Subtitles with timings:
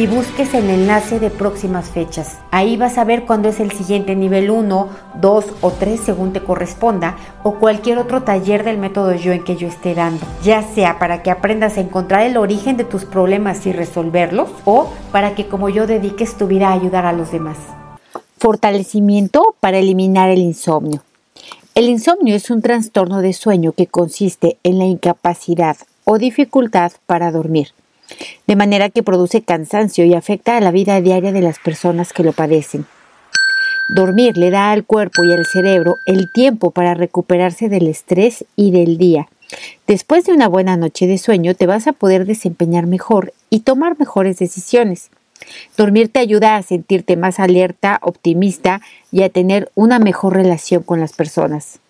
[0.00, 2.38] y busques el enlace de próximas fechas.
[2.50, 4.88] Ahí vas a ver cuándo es el siguiente nivel 1,
[5.20, 9.56] 2 o 3 según te corresponda o cualquier otro taller del método yo en que
[9.56, 13.66] yo esté dando, ya sea para que aprendas a encontrar el origen de tus problemas
[13.66, 17.58] y resolverlos o para que como yo dediques tu vida a ayudar a los demás.
[18.38, 21.02] Fortalecimiento para eliminar el insomnio.
[21.74, 27.30] El insomnio es un trastorno de sueño que consiste en la incapacidad o dificultad para
[27.30, 27.74] dormir
[28.46, 32.24] de manera que produce cansancio y afecta a la vida diaria de las personas que
[32.24, 32.86] lo padecen.
[33.88, 38.70] Dormir le da al cuerpo y al cerebro el tiempo para recuperarse del estrés y
[38.70, 39.28] del día.
[39.86, 43.98] Después de una buena noche de sueño te vas a poder desempeñar mejor y tomar
[43.98, 45.10] mejores decisiones.
[45.76, 48.80] Dormir te ayuda a sentirte más alerta, optimista
[49.10, 51.80] y a tener una mejor relación con las personas.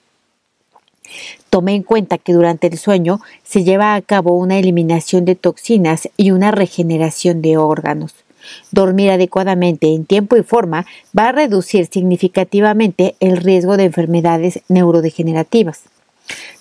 [1.50, 6.08] Tome en cuenta que durante el sueño se lleva a cabo una eliminación de toxinas
[6.17, 8.14] y una regeneración de órganos.
[8.70, 10.86] Dormir adecuadamente en tiempo y forma
[11.17, 15.83] va a reducir significativamente el riesgo de enfermedades neurodegenerativas.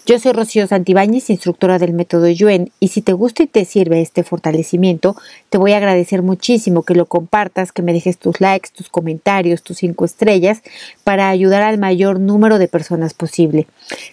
[0.09, 4.02] Yo soy Rocío Santibáñez, instructora del método Yuen, y si te gusta y te sirve
[4.02, 5.16] este fortalecimiento,
[5.51, 9.61] te voy a agradecer muchísimo que lo compartas, que me dejes tus likes, tus comentarios,
[9.61, 10.63] tus cinco estrellas,
[11.03, 13.67] para ayudar al mayor número de personas posible.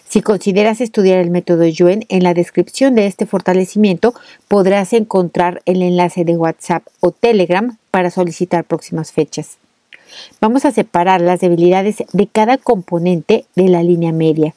[0.07, 4.13] Si consideras estudiar el método Yuen, en la descripción de este fortalecimiento
[4.47, 9.57] podrás encontrar el enlace de WhatsApp o Telegram para solicitar próximas fechas.
[10.41, 14.53] Vamos a separar las debilidades de cada componente de la línea media.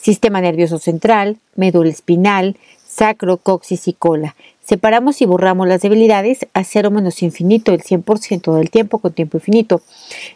[0.00, 2.56] Sistema nervioso central, médula espinal,
[2.86, 4.34] sacro, coxis y cola.
[4.64, 9.36] Separamos y borramos las debilidades a cero menos infinito el 100% del tiempo con tiempo
[9.36, 9.80] infinito.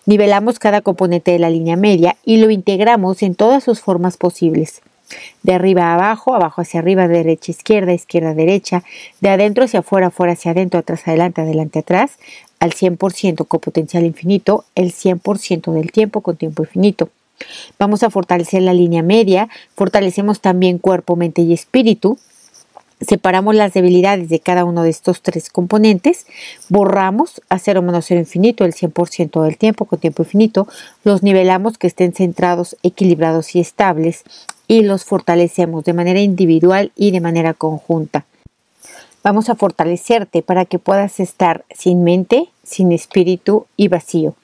[0.07, 4.83] Nivelamos cada componente de la línea media y lo integramos en todas sus formas posibles.
[5.43, 8.85] De arriba a abajo, abajo hacia arriba, derecha, izquierda, izquierda, derecha,
[9.21, 12.13] de adentro hacia afuera, afuera hacia adentro, atrás, adelante, adelante, atrás,
[12.61, 17.09] al 100% con potencial infinito, el 100% del tiempo con tiempo infinito.
[17.79, 22.19] Vamos a fortalecer la línea media, fortalecemos también cuerpo, mente y espíritu.
[23.01, 26.27] Separamos las debilidades de cada uno de estos tres componentes,
[26.69, 30.69] borramos a cero menos cero infinito el 100% del tiempo con tiempo infinito,
[31.03, 34.25] los nivelamos que estén centrados, equilibrados y estables
[34.69, 38.27] y los fortalecemos de manera individual y de manera conjunta.
[39.23, 44.35] Vamos a fortalecerte para que puedas estar sin mente, sin espíritu y vacío.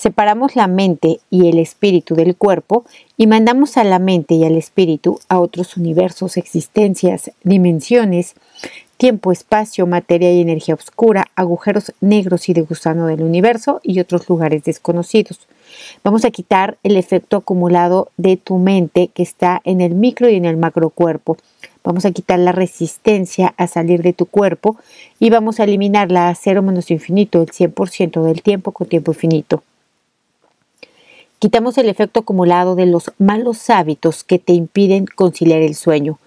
[0.00, 2.86] Separamos la mente y el espíritu del cuerpo
[3.18, 8.34] y mandamos a la mente y al espíritu a otros universos, existencias, dimensiones,
[8.96, 14.26] tiempo, espacio, materia y energía oscura, agujeros negros y de gusano del universo y otros
[14.26, 15.38] lugares desconocidos.
[16.02, 20.36] Vamos a quitar el efecto acumulado de tu mente que está en el micro y
[20.36, 21.36] en el macro cuerpo.
[21.84, 24.78] Vamos a quitar la resistencia a salir de tu cuerpo
[25.18, 29.62] y vamos a eliminarla a cero menos infinito, el 100% del tiempo con tiempo infinito.
[31.40, 36.18] Quitamos el efecto acumulado de los malos hábitos que te impiden conciliar el sueño.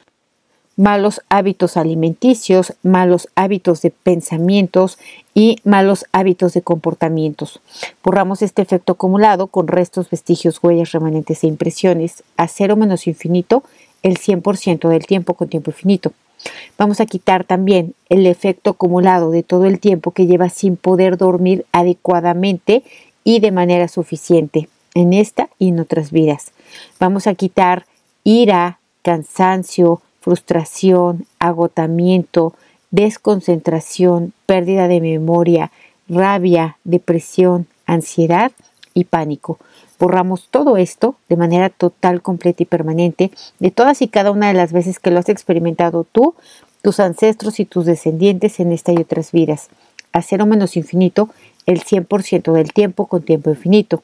[0.75, 4.97] Malos hábitos alimenticios, malos hábitos de pensamientos
[5.35, 7.61] y malos hábitos de comportamientos.
[8.03, 13.61] Borramos este efecto acumulado con restos, vestigios, huellas, remanentes e impresiones a cero menos infinito
[14.01, 16.11] el 100% del tiempo con tiempo infinito.
[16.75, 21.17] Vamos a quitar también el efecto acumulado de todo el tiempo que llevas sin poder
[21.17, 22.81] dormir adecuadamente
[23.23, 26.51] y de manera suficiente en esta y en otras vidas.
[26.99, 27.85] Vamos a quitar
[28.23, 32.53] ira, cansancio, frustración, agotamiento,
[32.91, 35.71] desconcentración, pérdida de memoria,
[36.07, 38.51] rabia, depresión, ansiedad
[38.93, 39.57] y pánico.
[39.99, 44.53] Borramos todo esto de manera total, completa y permanente de todas y cada una de
[44.53, 46.35] las veces que lo has experimentado tú,
[46.81, 49.69] tus ancestros y tus descendientes en esta y otras vidas.
[50.11, 51.29] A cero menos infinito
[51.65, 54.03] el 100% del tiempo con tiempo infinito.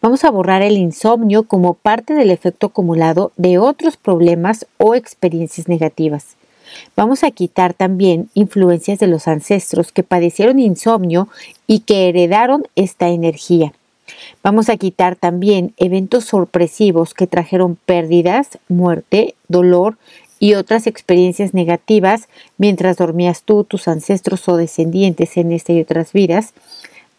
[0.00, 5.68] Vamos a borrar el insomnio como parte del efecto acumulado de otros problemas o experiencias
[5.68, 6.36] negativas.
[6.96, 11.28] Vamos a quitar también influencias de los ancestros que padecieron insomnio
[11.66, 13.72] y que heredaron esta energía.
[14.42, 19.96] Vamos a quitar también eventos sorpresivos que trajeron pérdidas, muerte, dolor
[20.38, 22.28] y otras experiencias negativas
[22.58, 26.52] mientras dormías tú, tus ancestros o descendientes en esta y otras vidas,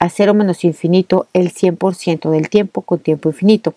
[0.03, 3.73] a cero menos infinito el 100% del tiempo con tiempo infinito.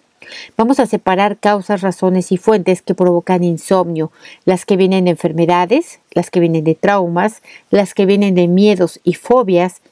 [0.57, 4.11] Vamos a separar causas, razones y fuentes que provocan insomnio,
[4.45, 8.99] las que vienen de enfermedades, las que vienen de traumas, las que vienen de miedos
[9.05, 9.83] y fobias,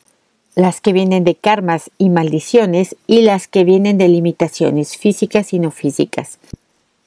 [0.57, 5.61] las que vienen de karmas y maldiciones y las que vienen de limitaciones físicas y
[5.61, 6.41] no físicas.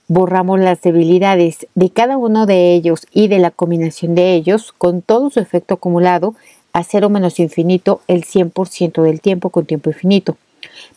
[0.08, 5.02] Borramos las debilidades de cada uno de ellos y de la combinación de ellos con
[5.02, 6.34] todo su efecto acumulado
[6.78, 10.38] a cero menos infinito el 100% del tiempo con tiempo infinito.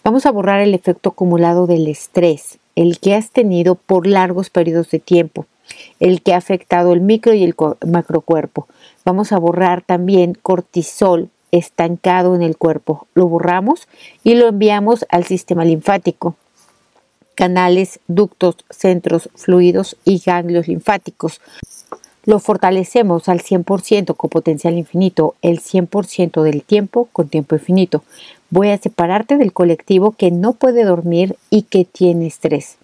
[0.05, 4.91] Vamos a borrar el efecto acumulado del estrés, el que has tenido por largos periodos
[4.91, 5.47] de tiempo,
[5.99, 7.55] el que ha afectado el micro y el
[7.87, 8.69] macrocuerpo.
[9.07, 13.07] Vamos a borrar también cortisol estancado en el cuerpo.
[13.15, 13.89] Lo borramos
[14.23, 16.37] y lo enviamos al sistema linfático.
[17.35, 21.41] Canales, ductos, centros, fluidos y ganglios linfáticos.
[22.25, 28.05] Lo fortalecemos al 100% con potencial infinito, el 100% del tiempo con tiempo infinito.
[28.51, 32.77] Voy a separarte del colectivo que no puede dormir y que tiene estrés.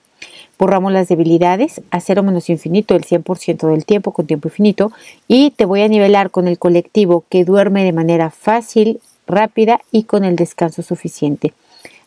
[0.59, 4.91] Borramos las debilidades a cero menos infinito el 100% del tiempo con tiempo infinito
[5.29, 10.05] y te voy a nivelar con el colectivo que duerme de manera fácil, rápida y
[10.05, 11.53] con el descanso suficiente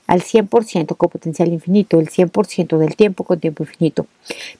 [0.10, 4.08] al 100% con potencial infinito, el 100% del tiempo con tiempo infinito.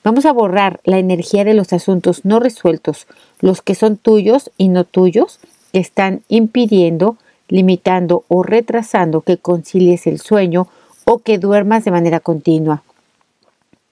[0.04, 3.08] Vamos a borrar la energía de los asuntos no resueltos,
[3.40, 5.40] los que son tuyos y no tuyos,
[5.72, 7.16] que están impidiendo,
[7.48, 10.68] limitando o retrasando que concilies el sueño
[11.04, 12.84] o que duermas de manera continua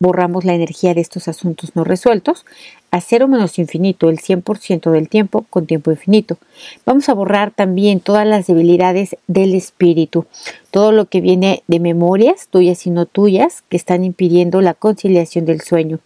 [0.01, 2.47] borramos la energía de estos asuntos no resueltos
[2.93, 6.39] a cero menos infinito el 100% del tiempo con tiempo infinito.
[6.87, 10.27] Vamos a borrar también todas las debilidades del espíritu,
[10.71, 15.47] todo lo que viene de memorias tuyas y no tuyas que están impidiendo la conciliación
[15.47, 15.99] del sueño.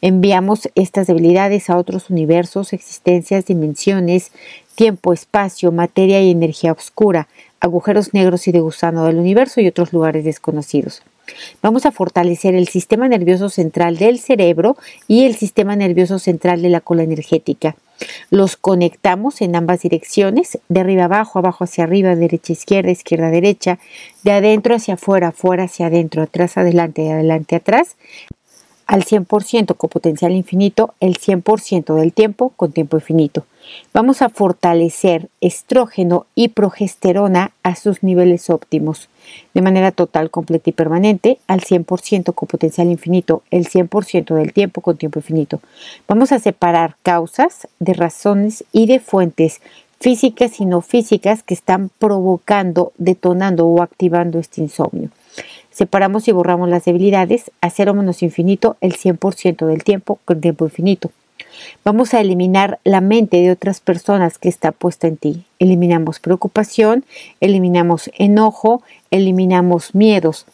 [0.00, 4.30] Enviamos estas debilidades a otros universos, existencias, dimensiones,
[4.76, 7.26] tiempo, espacio, materia y energía oscura,
[7.58, 11.02] agujeros negros y de gusano del universo y otros lugares desconocidos.
[11.62, 14.76] Vamos a fortalecer el sistema nervioso central del cerebro
[15.08, 17.76] y el sistema nervioso central de la cola energética.
[18.30, 23.78] Los conectamos en ambas direcciones, de arriba abajo, abajo hacia arriba, derecha izquierda, izquierda derecha,
[24.24, 27.96] de adentro hacia afuera, afuera hacia adentro, atrás adelante, adelante atrás,
[28.86, 33.46] al 100% con potencial infinito, el 100% del tiempo con tiempo infinito.
[33.94, 39.08] Vamos a fortalecer estrógeno y progesterona a sus niveles óptimos,
[39.54, 44.80] de manera total, completa y permanente, al 100% con potencial infinito, el 100% del tiempo
[44.80, 45.60] con tiempo infinito.
[46.08, 49.60] Vamos a separar causas de razones y de fuentes
[50.00, 55.10] físicas y no físicas que están provocando, detonando o activando este insomnio.
[55.70, 60.64] Separamos y borramos las debilidades a cero menos infinito el 100% del tiempo con tiempo
[60.66, 61.10] infinito.
[61.84, 65.44] Vamos a eliminar la mente de otras personas que está puesta en ti.
[65.58, 67.04] Eliminamos preocupación,
[67.40, 70.46] eliminamos enojo, eliminamos miedos.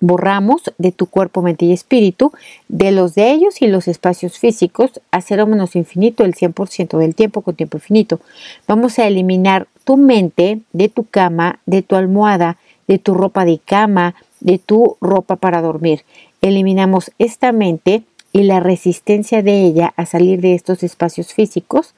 [0.00, 2.32] Borramos de tu cuerpo, mente y espíritu,
[2.68, 7.14] de los de ellos y los espacios físicos, a cero menos infinito el 100% del
[7.14, 8.18] tiempo con tiempo infinito.
[8.66, 12.56] Vamos a eliminar tu mente de tu cama, de tu almohada,
[12.88, 16.04] de tu ropa de cama, de tu ropa para dormir.
[16.40, 21.94] Eliminamos esta mente y la resistencia de ella a salir de estos espacios físicos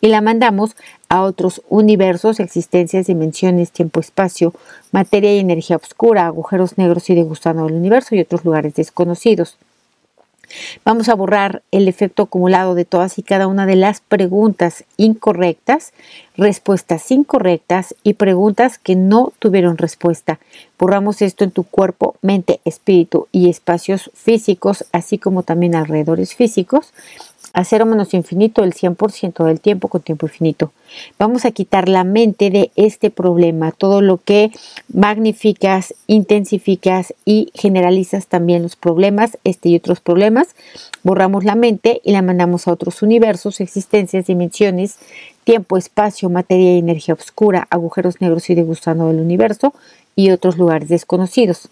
[0.00, 0.76] y la mandamos
[1.08, 4.52] a otros universos, existencias, dimensiones, tiempo, espacio,
[4.92, 9.56] materia y energía oscura, agujeros negros y de gusano del universo y otros lugares desconocidos.
[10.84, 15.92] Vamos a borrar el efecto acumulado de todas y cada una de las preguntas incorrectas,
[16.36, 20.38] respuestas incorrectas y preguntas que no tuvieron respuesta.
[20.78, 26.92] Borramos esto en tu cuerpo, mente, espíritu y espacios físicos, así como también alrededores físicos
[27.52, 30.72] a menos infinito el 100% del tiempo con tiempo infinito.
[31.18, 34.50] Vamos a quitar la mente de este problema, todo lo que
[34.92, 40.54] magnificas, intensificas y generalizas también los problemas, este y otros problemas.
[41.02, 44.98] Borramos la mente y la mandamos a otros universos, existencias, dimensiones,
[45.44, 49.72] tiempo, espacio, materia y energía oscura, agujeros negros y de gusano del universo
[50.14, 51.68] y otros lugares desconocidos.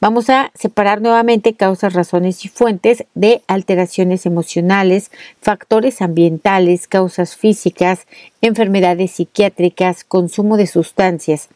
[0.00, 5.10] Vamos a separar nuevamente causas, razones y fuentes de alteraciones emocionales,
[5.40, 8.06] factores ambientales, causas físicas,
[8.40, 11.48] enfermedades psiquiátricas, consumo de sustancias.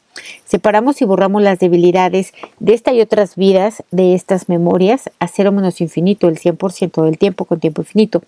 [0.45, 5.53] Separamos y borramos las debilidades de esta y otras vidas, de estas memorias, a cero
[5.53, 8.23] menos infinito, el 100% del tiempo con tiempo infinito.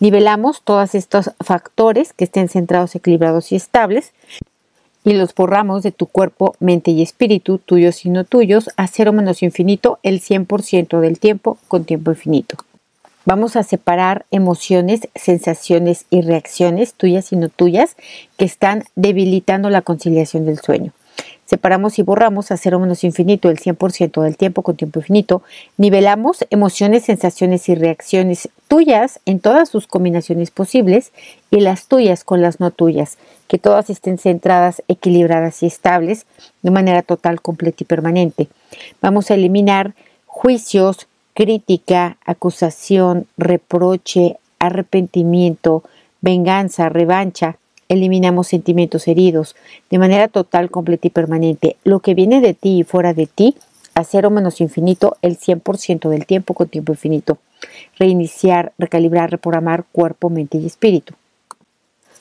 [0.00, 4.12] Nivelamos todos estos factores que estén centrados, equilibrados y estables
[5.04, 9.12] y los borramos de tu cuerpo, mente y espíritu, tuyos y no tuyos, a cero
[9.12, 12.56] menos infinito, el 100% del tiempo con tiempo infinito.
[13.24, 17.96] Vamos a separar emociones, sensaciones y reacciones tuyas y no tuyas
[18.36, 20.92] que están debilitando la conciliación del sueño.
[21.44, 25.42] Separamos y borramos a cero menos infinito el 100% del tiempo con tiempo infinito.
[25.76, 31.12] Nivelamos emociones, sensaciones y reacciones tuyas en todas sus combinaciones posibles
[31.50, 36.24] y las tuyas con las no tuyas, que todas estén centradas, equilibradas y estables
[36.62, 38.48] de manera total, completa y permanente.
[39.02, 39.94] Vamos a eliminar
[40.26, 45.82] juicios, crítica, acusación, reproche, arrepentimiento,
[46.22, 47.58] venganza, revancha,
[47.92, 49.54] eliminamos sentimientos heridos
[49.90, 51.76] de manera total, completa y permanente.
[51.84, 53.56] Lo que viene de ti y fuera de ti,
[53.94, 57.38] a cero menos infinito el 100% del tiempo con tiempo infinito.
[57.98, 61.14] Reiniciar, recalibrar, reprogramar cuerpo, mente y espíritu.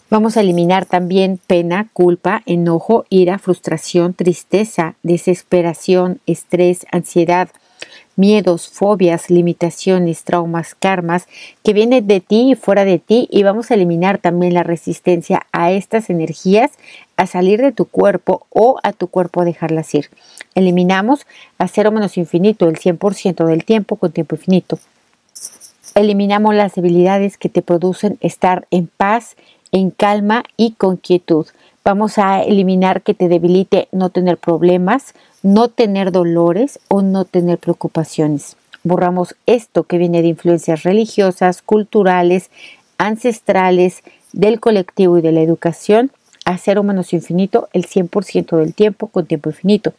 [0.10, 7.48] Vamos a eliminar también pena, culpa, enojo, ira, frustración, tristeza, desesperación, estrés, ansiedad,
[8.16, 11.28] miedos, fobias, limitaciones, traumas, karmas
[11.64, 15.46] que vienen de ti y fuera de ti y vamos a eliminar también la resistencia
[15.52, 16.72] a estas energías
[17.18, 20.10] a salir de tu cuerpo o a tu cuerpo dejarlas ir.
[20.56, 21.26] Eliminamos
[21.58, 24.80] a cero menos infinito el 100% del tiempo con tiempo infinito.
[25.94, 29.36] Eliminamos las debilidades que te producen estar en paz,
[29.72, 31.48] en calma y con quietud.
[31.84, 37.58] Vamos a eliminar que te debilite no tener problemas, no tener dolores o no tener
[37.58, 38.56] preocupaciones.
[38.84, 42.52] Borramos esto que viene de influencias religiosas, culturales,
[43.00, 46.12] ancestrales, del colectivo y de la educación
[46.46, 49.94] a cero menos infinito el 100% del tiempo con tiempo infinito.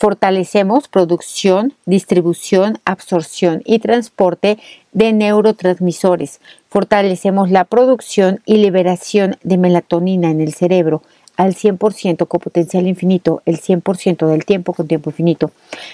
[0.00, 4.56] Fortalecemos producción, distribución, absorción y transporte
[4.92, 6.40] de neurotransmisores.
[6.70, 11.02] Fortalecemos la producción y liberación de melatonina en el cerebro
[11.36, 15.50] al 100% con potencial infinito, el 100% del tiempo con tiempo infinito.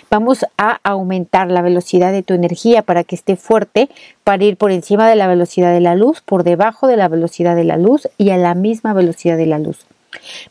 [0.08, 3.88] Vamos a aumentar la velocidad de tu energía para que esté fuerte,
[4.22, 7.56] para ir por encima de la velocidad de la luz, por debajo de la velocidad
[7.56, 9.84] de la luz y a la misma velocidad de la luz.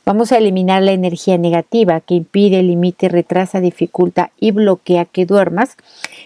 [0.06, 5.78] Vamos a eliminar la energía negativa que impide, limite, retrasa, dificulta y bloquea que duermas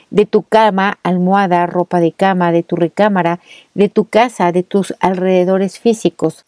[0.09, 3.39] de tu cama, almohada, ropa de cama, de tu recámara,
[3.73, 6.45] de tu casa, de tus alrededores físicos.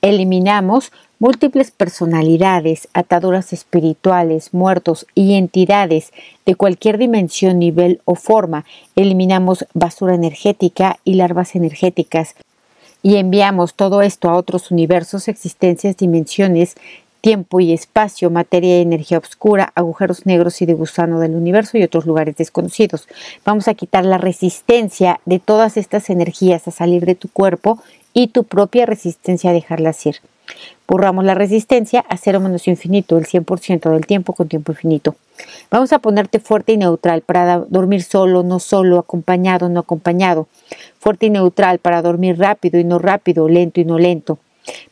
[0.00, 6.12] Eliminamos múltiples personalidades, ataduras espirituales, muertos y entidades
[6.44, 8.64] de cualquier dimensión, nivel o forma.
[8.96, 12.34] Eliminamos basura energética y larvas energéticas
[13.02, 16.76] y enviamos todo esto a otros universos, existencias, dimensiones,
[17.20, 21.82] tiempo y espacio, materia y energía oscura, agujeros negros y de gusano del universo y
[21.84, 23.08] otros lugares desconocidos.
[23.44, 27.80] Vamos a quitar la resistencia de todas estas energías a salir de tu cuerpo
[28.12, 30.16] y tu propia resistencia a dejarlas ir.
[30.86, 35.16] Borramos la resistencia a cero menos infinito, el 100% del tiempo con tiempo infinito.
[35.70, 40.48] Vamos a ponerte fuerte y neutral para dormir solo, no solo, acompañado, no acompañado.
[40.98, 44.38] Fuerte y neutral para dormir rápido y no rápido, lento y no lento.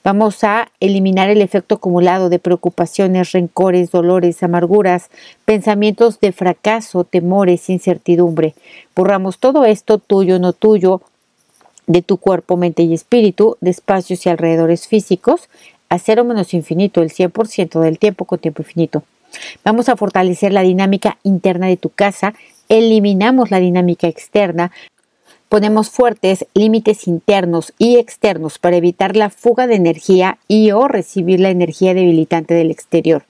[0.03, 5.11] Vamos a eliminar el efecto acumulado de preocupaciones, rencores, dolores, amarguras,
[5.45, 8.55] pensamientos de fracaso, temores, incertidumbre.
[8.97, 11.03] Borramos todo esto tuyo, no tuyo,
[11.93, 15.49] de tu cuerpo, mente y espíritu, de espacios y alrededores físicos,
[15.89, 19.03] a cero menos infinito, el 100% del tiempo con tiempo infinito.
[19.65, 22.35] Vamos a fortalecer la dinámica interna de tu casa,
[22.69, 24.71] eliminamos la dinámica externa,
[25.49, 31.41] ponemos fuertes límites internos y externos para evitar la fuga de energía y o recibir
[31.41, 33.25] la energía debilitante del exterior.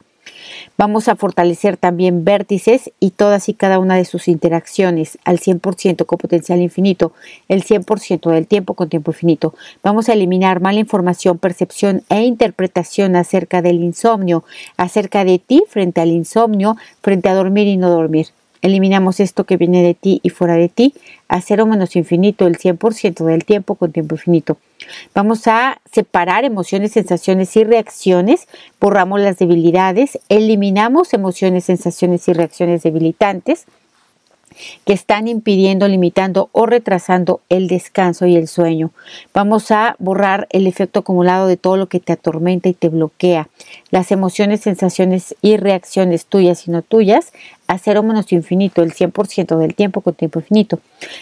[0.76, 6.06] Vamos a fortalecer también vértices y todas y cada una de sus interacciones al 100%
[6.06, 7.12] con potencial infinito,
[7.48, 9.54] el 100% del tiempo con tiempo infinito.
[9.82, 14.44] Vamos a eliminar mala información, percepción e interpretación acerca del insomnio,
[14.76, 18.28] acerca de ti frente al insomnio, frente a dormir y no dormir.
[18.62, 20.94] Eliminamos esto que viene de ti y fuera de ti
[21.28, 24.58] a cero menos infinito el 100% del tiempo con tiempo infinito.
[25.14, 28.48] Vamos a separar emociones, sensaciones y reacciones,
[28.80, 33.66] borramos las debilidades, eliminamos emociones, sensaciones y reacciones debilitantes
[34.84, 38.90] que están impidiendo, limitando o retrasando el descanso y el sueño.
[39.34, 43.48] Vamos a borrar el efecto acumulado de todo lo que te atormenta y te bloquea,
[43.90, 47.32] las emociones, sensaciones y reacciones tuyas y no tuyas,
[47.66, 50.80] a cero menos infinito, el 100% del tiempo con tiempo infinito.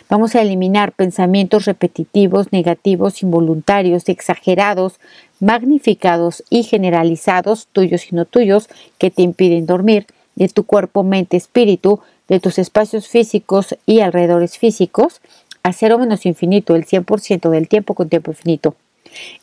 [0.09, 4.99] Vamos a eliminar pensamientos repetitivos, negativos, involuntarios, exagerados,
[5.41, 11.37] magnificados y generalizados, tuyos y no tuyos, que te impiden dormir, de tu cuerpo, mente,
[11.37, 15.21] espíritu, de tus espacios físicos y alrededores físicos
[15.63, 18.75] a cero menos infinito, el 100% del tiempo con tiempo infinito.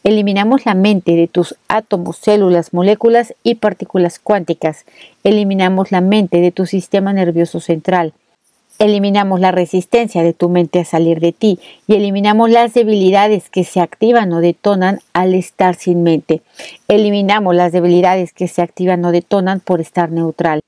[0.04, 4.86] Eliminamos la mente de tus átomos, células, moléculas y partículas cuánticas.
[5.24, 8.14] Eliminamos la mente de tu sistema nervioso central.
[8.78, 13.64] Eliminamos la resistencia de tu mente a salir de ti y eliminamos las debilidades que
[13.64, 16.42] se activan o detonan al estar sin mente.
[16.90, 20.60] Eliminamos las debilidades que se activan o detonan por estar neutral.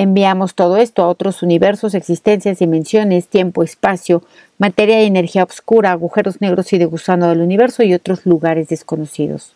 [0.00, 4.22] Enviamos todo esto a otros universos, existencias, dimensiones, tiempo, espacio,
[4.56, 9.54] materia y energía oscura, agujeros negros y de gusano del universo y otros lugares desconocidos.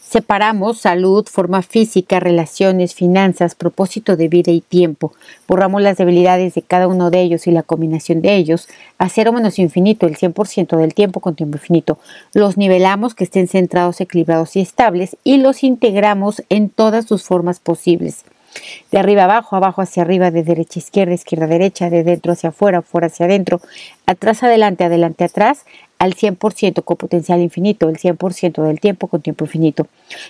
[0.00, 5.12] Separamos salud, forma física, relaciones, finanzas, propósito de vida y tiempo.
[5.46, 9.30] Borramos las debilidades de cada uno de ellos y la combinación de ellos a cero
[9.34, 11.98] menos infinito, el 100% del tiempo con tiempo infinito.
[12.32, 17.60] Los nivelamos que estén centrados, equilibrados y estables y los integramos en todas sus formas
[17.60, 18.24] posibles
[18.90, 22.32] de arriba abajo, abajo hacia arriba, de derecha a izquierda, izquierda a derecha, de dentro
[22.32, 23.60] hacia afuera, fuera hacia adentro,
[24.06, 25.64] atrás adelante, adelante atrás,
[25.98, 29.86] al 100% con potencial infinito, el 100% del tiempo con tiempo infinito.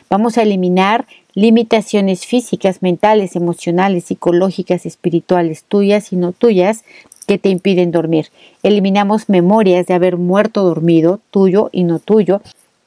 [0.08, 6.84] Vamos a eliminar limitaciones físicas, mentales, emocionales, psicológicas, espirituales, tuyas y no tuyas,
[7.26, 8.28] que te impiden dormir.
[8.62, 12.40] Eliminamos memorias de haber muerto dormido, tuyo y no tuyo.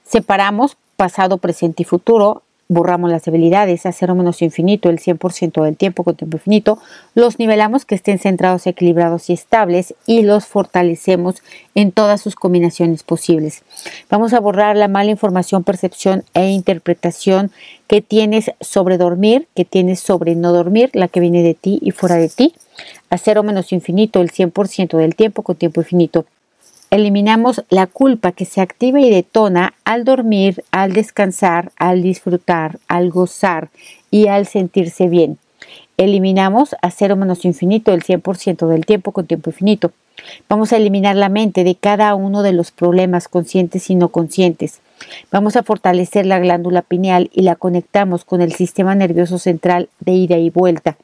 [0.06, 5.76] Separamos pasado, presente y futuro, borramos las debilidades a cero menos infinito el 100% del
[5.76, 6.78] tiempo con tiempo infinito,
[7.16, 11.42] los nivelamos que estén centrados, equilibrados y estables y los fortalecemos
[11.74, 13.64] en todas sus combinaciones posibles.
[14.08, 17.50] Vamos a borrar la mala información, percepción e interpretación
[17.88, 21.90] que tienes sobre dormir, que tienes sobre no dormir, la que viene de ti y
[21.90, 22.54] fuera de ti,
[23.10, 26.28] a cero menos infinito el 100% del tiempo con tiempo infinito
[26.92, 33.10] eliminamos la culpa que se activa y detona al dormir, al descansar, al disfrutar, al
[33.10, 33.70] gozar
[34.10, 35.38] y al sentirse bien.
[35.98, 39.92] Eliminamos a cero menos infinito el 100% del tiempo con tiempo infinito.
[40.48, 44.82] Vamos a eliminar la mente de cada uno de los problemas conscientes y no conscientes.
[45.32, 50.14] Vamos a fortalecer la glándula pineal y la conectamos con el sistema nervioso central de
[50.14, 50.98] ida y vuelta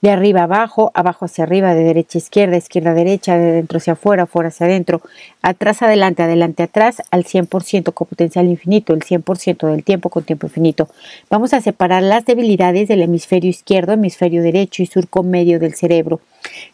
[0.00, 3.78] de arriba abajo, abajo hacia arriba, de derecha a izquierda, izquierda a derecha, de dentro
[3.78, 5.02] hacia afuera, fuera hacia adentro,
[5.42, 10.46] atrás adelante, adelante atrás, al 100% con potencial infinito, el 100% del tiempo con tiempo
[10.46, 10.88] infinito.
[11.30, 16.20] Vamos a separar las debilidades del hemisferio izquierdo, hemisferio derecho y surco medio del cerebro.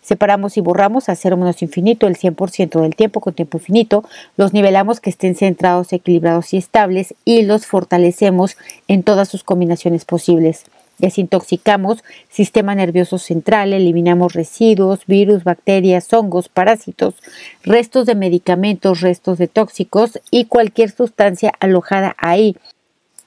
[0.03, 4.05] Separamos y borramos a cero menos infinito el 100% del tiempo con tiempo infinito,
[4.37, 8.57] los nivelamos que estén centrados, equilibrados y estables y los fortalecemos
[8.87, 10.67] en todas sus combinaciones posibles.
[10.99, 17.15] Desintoxicamos sistema nervioso central, eliminamos residuos, virus, bacterias, hongos, parásitos,
[17.63, 22.57] restos de medicamentos, restos de tóxicos y cualquier sustancia alojada ahí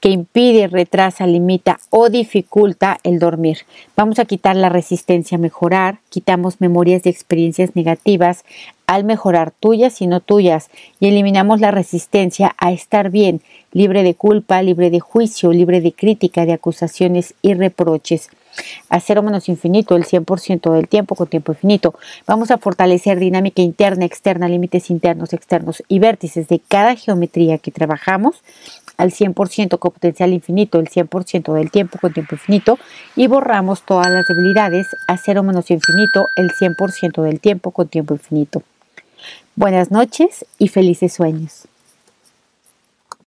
[0.00, 3.58] que impide, retrasa, limita o dificulta el dormir.
[3.96, 8.44] Vamos a quitar la resistencia a mejorar, quitamos memorias de experiencias negativas
[8.86, 14.14] al mejorar tuyas y no tuyas y eliminamos la resistencia a estar bien, libre de
[14.14, 18.30] culpa, libre de juicio, libre de crítica, de acusaciones y reproches.
[18.88, 21.94] A cero menos infinito, el 100% del tiempo con tiempo infinito.
[22.26, 27.70] Vamos a fortalecer dinámica interna, externa, límites internos, externos y vértices de cada geometría que
[27.70, 28.42] trabajamos
[28.98, 32.78] al 100% con potencial infinito, el 100% del tiempo con tiempo infinito
[33.16, 38.12] y borramos todas las debilidades a cero menos infinito, el 100% del tiempo con tiempo
[38.14, 38.62] infinito.
[39.56, 41.66] Buenas noches y felices sueños.